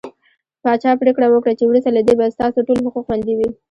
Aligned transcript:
پاچا 0.63 0.91
پرېکړه 1.01 1.27
وکړه 1.29 1.53
چې 1.59 1.63
وروسته 1.67 1.89
له 1.93 2.01
دې 2.07 2.13
به 2.19 2.33
ستاسو 2.35 2.65
ټول 2.67 2.77
حقوق 2.85 3.03
خوندي 3.07 3.33
وي. 3.35 3.49